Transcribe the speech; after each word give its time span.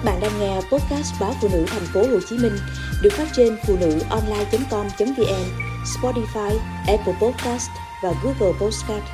Các 0.00 0.12
bạn 0.12 0.20
đang 0.20 0.40
nghe 0.40 0.60
podcast 0.72 1.20
báo 1.20 1.34
phụ 1.40 1.48
nữ 1.52 1.64
thành 1.68 1.82
phố 1.82 2.00
Hồ 2.00 2.18
Chí 2.28 2.36
Minh 2.38 2.52
được 3.02 3.12
phát 3.12 3.28
trên 3.32 3.56
phụ 3.66 3.76
nữ 3.80 3.98
online.com.vn, 4.10 5.44
Spotify, 5.84 6.58
Apple 6.86 7.14
Podcast 7.20 7.70
và 8.02 8.12
Google 8.22 8.58
Podcast. 8.60 9.04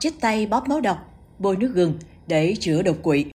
Chích 0.00 0.20
tay 0.20 0.46
bóp 0.46 0.68
máu 0.68 0.80
độc, 0.80 0.98
bôi 1.38 1.56
nước 1.56 1.70
gừng 1.74 1.98
để 2.26 2.54
chữa 2.60 2.82
đột 2.82 2.96
quỵ. 3.02 3.26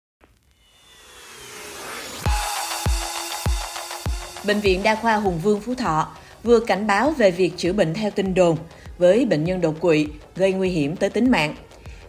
Bệnh 4.47 4.59
viện 4.59 4.83
Đa 4.83 4.95
khoa 4.95 5.15
Hùng 5.15 5.39
Vương 5.43 5.61
Phú 5.61 5.75
Thọ 5.75 6.07
vừa 6.43 6.59
cảnh 6.59 6.87
báo 6.87 7.11
về 7.11 7.31
việc 7.31 7.53
chữa 7.57 7.73
bệnh 7.73 7.93
theo 7.93 8.11
tin 8.11 8.33
đồn 8.33 8.57
với 8.97 9.25
bệnh 9.25 9.43
nhân 9.43 9.61
đột 9.61 9.75
quỵ 9.79 10.07
gây 10.35 10.53
nguy 10.53 10.69
hiểm 10.69 10.95
tới 10.95 11.09
tính 11.09 11.31
mạng. 11.31 11.55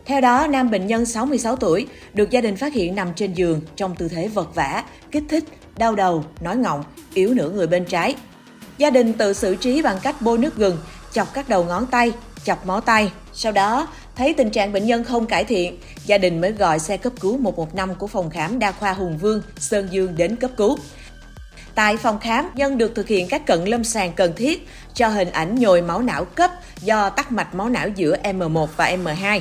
Theo 0.06 0.20
đó, 0.20 0.46
nam 0.46 0.70
bệnh 0.70 0.86
nhân 0.86 1.06
66 1.06 1.56
tuổi 1.56 1.86
được 2.14 2.30
gia 2.30 2.40
đình 2.40 2.56
phát 2.56 2.72
hiện 2.72 2.94
nằm 2.94 3.14
trên 3.14 3.32
giường 3.34 3.60
trong 3.76 3.96
tư 3.96 4.08
thế 4.08 4.28
vật 4.28 4.54
vã, 4.54 4.84
kích 5.10 5.24
thích, 5.28 5.44
đau 5.78 5.94
đầu, 5.94 6.24
nói 6.40 6.56
ngọng, 6.56 6.84
yếu 7.14 7.34
nửa 7.34 7.50
người 7.50 7.66
bên 7.66 7.84
trái. 7.84 8.14
Gia 8.78 8.90
đình 8.90 9.12
tự 9.12 9.32
xử 9.32 9.54
trí 9.54 9.82
bằng 9.82 9.98
cách 10.02 10.22
bôi 10.22 10.38
nước 10.38 10.56
gừng, 10.56 10.78
chọc 11.12 11.34
các 11.34 11.48
đầu 11.48 11.64
ngón 11.64 11.86
tay, 11.86 12.12
chọc 12.44 12.66
mó 12.66 12.80
tay. 12.80 13.12
Sau 13.32 13.52
đó, 13.52 13.88
thấy 14.16 14.34
tình 14.34 14.50
trạng 14.50 14.72
bệnh 14.72 14.86
nhân 14.86 15.04
không 15.04 15.26
cải 15.26 15.44
thiện, 15.44 15.78
gia 16.06 16.18
đình 16.18 16.40
mới 16.40 16.52
gọi 16.52 16.78
xe 16.78 16.96
cấp 16.96 17.12
cứu 17.20 17.38
115 17.38 17.94
của 17.94 18.06
phòng 18.06 18.30
khám 18.30 18.58
đa 18.58 18.72
khoa 18.72 18.92
Hùng 18.92 19.18
Vương, 19.18 19.42
Sơn 19.58 19.88
Dương 19.90 20.16
đến 20.16 20.36
cấp 20.36 20.50
cứu. 20.56 20.78
Tại 21.74 21.96
phòng 21.96 22.20
khám, 22.20 22.50
nhân 22.54 22.78
được 22.78 22.94
thực 22.94 23.08
hiện 23.08 23.28
các 23.28 23.46
cận 23.46 23.64
lâm 23.64 23.84
sàng 23.84 24.12
cần 24.12 24.32
thiết 24.36 24.68
cho 24.94 25.08
hình 25.08 25.30
ảnh 25.30 25.54
nhồi 25.54 25.82
máu 25.82 26.02
não 26.02 26.24
cấp 26.24 26.50
do 26.80 27.10
tắc 27.10 27.32
mạch 27.32 27.54
máu 27.54 27.68
não 27.68 27.88
giữa 27.88 28.16
M1 28.16 28.66
và 28.76 28.90
M2. 28.90 29.40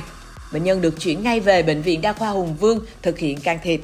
Bệnh 0.52 0.64
nhân 0.64 0.80
được 0.80 1.00
chuyển 1.00 1.22
ngay 1.22 1.40
về 1.40 1.62
Bệnh 1.62 1.82
viện 1.82 2.00
Đa 2.00 2.12
khoa 2.12 2.28
Hùng 2.28 2.56
Vương 2.60 2.80
thực 3.02 3.18
hiện 3.18 3.40
can 3.40 3.58
thiệp. 3.62 3.80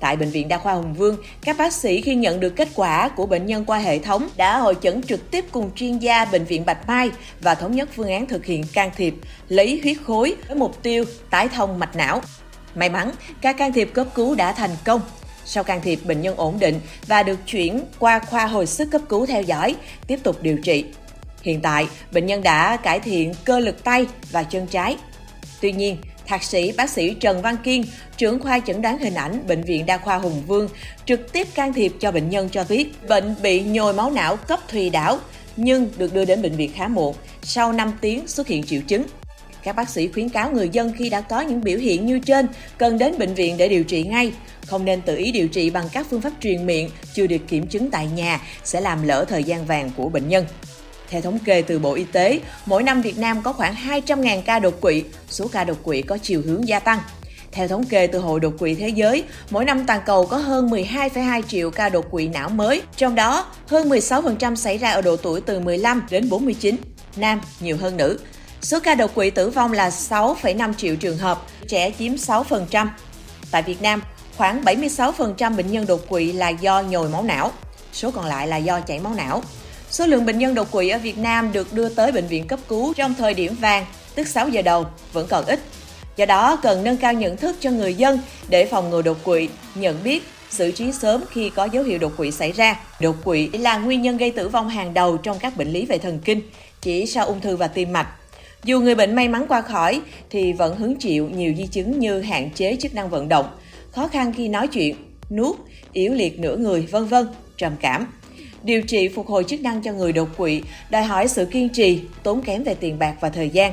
Tại 0.00 0.16
Bệnh 0.16 0.30
viện 0.30 0.48
Đa 0.48 0.58
khoa 0.58 0.72
Hùng 0.72 0.94
Vương, 0.94 1.16
các 1.40 1.58
bác 1.58 1.72
sĩ 1.72 2.00
khi 2.00 2.14
nhận 2.14 2.40
được 2.40 2.56
kết 2.56 2.68
quả 2.74 3.08
của 3.08 3.26
bệnh 3.26 3.46
nhân 3.46 3.64
qua 3.64 3.78
hệ 3.78 3.98
thống 3.98 4.28
đã 4.36 4.58
hội 4.58 4.76
chẩn 4.82 5.02
trực 5.02 5.30
tiếp 5.30 5.44
cùng 5.52 5.70
chuyên 5.74 5.98
gia 5.98 6.24
Bệnh 6.24 6.44
viện 6.44 6.66
Bạch 6.66 6.88
Mai 6.88 7.10
và 7.40 7.54
thống 7.54 7.76
nhất 7.76 7.88
phương 7.96 8.08
án 8.08 8.26
thực 8.26 8.44
hiện 8.44 8.64
can 8.72 8.90
thiệp, 8.96 9.14
lấy 9.48 9.80
huyết 9.82 9.96
khối 10.06 10.34
với 10.48 10.56
mục 10.56 10.82
tiêu 10.82 11.04
tái 11.30 11.48
thông 11.48 11.78
mạch 11.78 11.96
não. 11.96 12.22
May 12.74 12.88
mắn, 12.88 13.10
ca 13.40 13.52
can 13.52 13.72
thiệp 13.72 13.90
cấp 13.94 14.06
cứu 14.14 14.34
đã 14.34 14.52
thành 14.52 14.76
công. 14.84 15.00
Sau 15.44 15.64
can 15.64 15.80
thiệp, 15.80 15.98
bệnh 16.04 16.20
nhân 16.20 16.36
ổn 16.36 16.58
định 16.58 16.80
và 17.06 17.22
được 17.22 17.38
chuyển 17.46 17.80
qua 17.98 18.18
khoa 18.18 18.46
hồi 18.46 18.66
sức 18.66 18.88
cấp 18.90 19.00
cứu 19.08 19.26
theo 19.26 19.42
dõi, 19.42 19.74
tiếp 20.06 20.20
tục 20.22 20.36
điều 20.42 20.58
trị. 20.58 20.84
Hiện 21.42 21.60
tại, 21.60 21.86
bệnh 22.12 22.26
nhân 22.26 22.42
đã 22.42 22.76
cải 22.76 23.00
thiện 23.00 23.34
cơ 23.44 23.58
lực 23.58 23.84
tay 23.84 24.06
và 24.32 24.42
chân 24.42 24.66
trái. 24.66 24.96
Tuy 25.60 25.72
nhiên, 25.72 25.96
Thạc 26.26 26.42
sĩ 26.42 26.72
bác 26.72 26.90
sĩ 26.90 27.14
Trần 27.14 27.42
Văn 27.42 27.56
Kiên, 27.64 27.84
trưởng 28.16 28.42
khoa 28.42 28.60
chẩn 28.60 28.82
đoán 28.82 28.98
hình 28.98 29.14
ảnh 29.14 29.46
Bệnh 29.46 29.62
viện 29.62 29.86
Đa 29.86 29.98
khoa 29.98 30.16
Hùng 30.16 30.42
Vương, 30.46 30.68
trực 31.06 31.32
tiếp 31.32 31.48
can 31.54 31.72
thiệp 31.72 31.92
cho 32.00 32.12
bệnh 32.12 32.30
nhân 32.30 32.48
cho 32.48 32.64
biết 32.68 33.08
bệnh 33.08 33.34
bị 33.42 33.60
nhồi 33.60 33.92
máu 33.92 34.10
não 34.10 34.36
cấp 34.36 34.60
thùy 34.68 34.90
đảo 34.90 35.18
nhưng 35.56 35.90
được 35.98 36.14
đưa 36.14 36.24
đến 36.24 36.42
bệnh 36.42 36.56
viện 36.56 36.72
khá 36.74 36.88
muộn, 36.88 37.14
sau 37.42 37.72
5 37.72 37.92
tiếng 38.00 38.26
xuất 38.26 38.46
hiện 38.46 38.64
triệu 38.64 38.80
chứng. 38.86 39.02
Các 39.62 39.76
bác 39.76 39.88
sĩ 39.88 40.08
khuyến 40.08 40.28
cáo 40.28 40.50
người 40.50 40.68
dân 40.68 40.92
khi 40.98 41.10
đã 41.10 41.20
có 41.20 41.40
những 41.40 41.60
biểu 41.60 41.78
hiện 41.78 42.06
như 42.06 42.18
trên 42.18 42.46
cần 42.78 42.98
đến 42.98 43.18
bệnh 43.18 43.34
viện 43.34 43.56
để 43.56 43.68
điều 43.68 43.84
trị 43.84 44.02
ngay, 44.02 44.32
không 44.66 44.84
nên 44.84 45.00
tự 45.00 45.16
ý 45.16 45.32
điều 45.32 45.48
trị 45.48 45.70
bằng 45.70 45.88
các 45.92 46.06
phương 46.10 46.20
pháp 46.20 46.32
truyền 46.40 46.66
miệng 46.66 46.90
chưa 47.14 47.26
được 47.26 47.48
kiểm 47.48 47.66
chứng 47.66 47.90
tại 47.90 48.08
nhà 48.16 48.40
sẽ 48.64 48.80
làm 48.80 49.02
lỡ 49.02 49.24
thời 49.28 49.44
gian 49.44 49.66
vàng 49.66 49.90
của 49.96 50.08
bệnh 50.08 50.28
nhân. 50.28 50.46
Theo 51.10 51.20
thống 51.20 51.38
kê 51.38 51.62
từ 51.62 51.78
Bộ 51.78 51.94
Y 51.94 52.04
tế, 52.04 52.40
mỗi 52.66 52.82
năm 52.82 53.02
Việt 53.02 53.18
Nam 53.18 53.42
có 53.42 53.52
khoảng 53.52 53.74
200.000 53.74 54.42
ca 54.42 54.58
đột 54.58 54.80
quỵ, 54.80 55.04
số 55.30 55.48
ca 55.52 55.64
đột 55.64 55.84
quỵ 55.84 56.02
có 56.02 56.18
chiều 56.22 56.42
hướng 56.44 56.68
gia 56.68 56.78
tăng. 56.78 56.98
Theo 57.52 57.68
thống 57.68 57.84
kê 57.84 58.06
từ 58.06 58.18
Hội 58.18 58.40
đột 58.40 58.52
quỵ 58.58 58.74
thế 58.74 58.88
giới, 58.88 59.24
mỗi 59.50 59.64
năm 59.64 59.86
toàn 59.86 60.00
cầu 60.06 60.26
có 60.26 60.36
hơn 60.36 60.68
12,2 60.70 61.42
triệu 61.42 61.70
ca 61.70 61.88
đột 61.88 62.10
quỵ 62.10 62.28
não 62.28 62.48
mới, 62.48 62.82
trong 62.96 63.14
đó 63.14 63.46
hơn 63.66 63.88
16% 63.88 64.54
xảy 64.54 64.78
ra 64.78 64.90
ở 64.90 65.02
độ 65.02 65.16
tuổi 65.16 65.40
từ 65.40 65.60
15 65.60 66.06
đến 66.10 66.28
49, 66.28 66.76
nam 67.16 67.40
nhiều 67.60 67.76
hơn 67.76 67.96
nữ. 67.96 68.18
Số 68.62 68.80
ca 68.80 68.94
đột 68.94 69.14
quỵ 69.14 69.30
tử 69.30 69.50
vong 69.50 69.72
là 69.72 69.88
6,5 69.90 70.74
triệu 70.74 70.96
trường 70.96 71.18
hợp, 71.18 71.42
trẻ 71.68 71.90
chiếm 71.98 72.14
6%. 72.14 72.86
Tại 73.50 73.62
Việt 73.62 73.82
Nam, 73.82 74.02
khoảng 74.36 74.62
76% 74.62 75.56
bệnh 75.56 75.72
nhân 75.72 75.86
đột 75.86 76.08
quỵ 76.08 76.32
là 76.32 76.48
do 76.48 76.80
nhồi 76.80 77.08
máu 77.08 77.22
não, 77.22 77.52
số 77.92 78.10
còn 78.10 78.26
lại 78.26 78.48
là 78.48 78.56
do 78.56 78.80
chảy 78.80 78.98
máu 78.98 79.14
não. 79.14 79.42
Số 79.90 80.06
lượng 80.06 80.26
bệnh 80.26 80.38
nhân 80.38 80.54
đột 80.54 80.72
quỵ 80.72 80.88
ở 80.88 80.98
Việt 80.98 81.18
Nam 81.18 81.52
được 81.52 81.72
đưa 81.72 81.88
tới 81.88 82.12
bệnh 82.12 82.26
viện 82.26 82.46
cấp 82.46 82.60
cứu 82.68 82.94
trong 82.94 83.14
thời 83.14 83.34
điểm 83.34 83.56
vàng, 83.60 83.86
tức 84.14 84.26
6 84.26 84.48
giờ 84.48 84.62
đầu, 84.62 84.86
vẫn 85.12 85.26
còn 85.30 85.44
ít. 85.44 85.60
Do 86.16 86.26
đó, 86.26 86.56
cần 86.56 86.84
nâng 86.84 86.96
cao 86.96 87.12
nhận 87.12 87.36
thức 87.36 87.56
cho 87.60 87.70
người 87.70 87.94
dân 87.94 88.18
để 88.48 88.64
phòng 88.64 88.90
ngừa 88.90 89.02
đột 89.02 89.24
quỵ, 89.24 89.48
nhận 89.74 90.02
biết, 90.04 90.22
xử 90.50 90.70
trí 90.70 90.92
sớm 90.92 91.24
khi 91.30 91.50
có 91.50 91.64
dấu 91.64 91.84
hiệu 91.84 91.98
đột 91.98 92.12
quỵ 92.16 92.30
xảy 92.30 92.52
ra. 92.52 92.80
Đột 93.00 93.16
quỵ 93.24 93.48
là 93.48 93.78
nguyên 93.78 94.02
nhân 94.02 94.16
gây 94.16 94.30
tử 94.30 94.48
vong 94.48 94.68
hàng 94.68 94.94
đầu 94.94 95.16
trong 95.16 95.38
các 95.38 95.56
bệnh 95.56 95.68
lý 95.68 95.86
về 95.86 95.98
thần 95.98 96.18
kinh, 96.24 96.40
chỉ 96.80 97.06
sau 97.06 97.26
ung 97.26 97.40
thư 97.40 97.56
và 97.56 97.68
tim 97.68 97.92
mạch. 97.92 98.08
Dù 98.64 98.80
người 98.80 98.94
bệnh 98.94 99.16
may 99.16 99.28
mắn 99.28 99.46
qua 99.48 99.62
khỏi 99.62 100.00
thì 100.30 100.52
vẫn 100.52 100.76
hứng 100.76 100.96
chịu 100.96 101.28
nhiều 101.28 101.54
di 101.58 101.66
chứng 101.66 101.98
như 101.98 102.20
hạn 102.20 102.50
chế 102.54 102.76
chức 102.80 102.94
năng 102.94 103.10
vận 103.10 103.28
động, 103.28 103.46
khó 103.90 104.08
khăn 104.08 104.32
khi 104.36 104.48
nói 104.48 104.68
chuyện, 104.68 104.96
nuốt, 105.30 105.56
yếu 105.92 106.14
liệt 106.14 106.38
nửa 106.38 106.56
người, 106.56 106.86
vân 106.90 107.04
vân, 107.04 107.26
trầm 107.56 107.72
cảm. 107.80 108.06
Điều 108.62 108.82
trị 108.82 109.08
phục 109.08 109.26
hồi 109.26 109.44
chức 109.44 109.60
năng 109.60 109.82
cho 109.82 109.92
người 109.92 110.12
đột 110.12 110.28
quỵ 110.36 110.62
đòi 110.90 111.02
hỏi 111.02 111.28
sự 111.28 111.44
kiên 111.44 111.68
trì, 111.68 112.00
tốn 112.22 112.42
kém 112.42 112.64
về 112.64 112.74
tiền 112.74 112.98
bạc 112.98 113.14
và 113.20 113.28
thời 113.28 113.50
gian. 113.50 113.72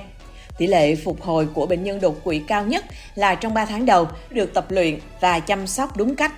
Tỷ 0.57 0.68
lệ 0.68 0.96
phục 0.96 1.22
hồi 1.22 1.47
của 1.53 1.66
bệnh 1.66 1.84
nhân 1.84 2.01
đột 2.01 2.23
quỵ 2.23 2.41
cao 2.47 2.66
nhất 2.66 2.85
là 3.16 3.35
trong 3.35 3.53
3 3.53 3.66
tháng 3.66 3.85
đầu 3.85 4.07
được 4.29 4.53
tập 4.53 4.66
luyện 4.69 5.00
và 5.22 5.40
chăm 5.40 5.68
sóc 5.68 5.97
đúng 5.97 6.16
cách. 6.16 6.34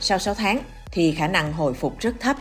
Sau 0.00 0.18
6 0.18 0.34
tháng 0.34 0.58
thì 0.92 1.12
khả 1.12 1.28
năng 1.28 1.52
hồi 1.52 1.74
phục 1.74 1.98
rất 1.98 2.14
thấp. 2.20 2.36